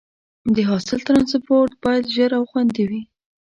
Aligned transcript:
د 0.55 0.57
حاصل 0.69 0.99
ټرانسپورټ 1.07 1.71
باید 1.83 2.03
ژر 2.15 2.31
او 2.37 2.43
خوندي 2.51 2.83
وي. 2.89 3.01